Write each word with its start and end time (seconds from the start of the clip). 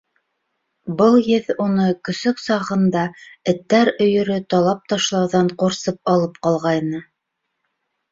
Был 0.99 1.17
еҫ 1.31 1.49
уны 1.65 1.83
көсөк 2.07 2.39
сағында 2.43 3.03
эттәр 3.53 3.91
өйөрө 4.05 4.37
талап 4.55 4.81
ташлауҙан 4.95 5.51
ҡурсып 5.65 6.11
алып 6.15 6.41
ҡалғайны. 6.49 7.03